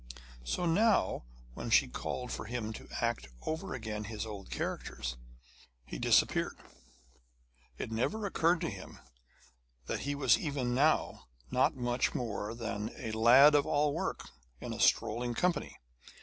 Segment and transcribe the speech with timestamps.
[0.43, 5.15] So now, when she called for him to act over again his old characters,
[5.85, 6.57] he disappeared.
[7.77, 8.97] It never occurred to him
[9.85, 14.27] that he was even now not much more than a lad of all work
[14.59, 15.77] in a strolling company.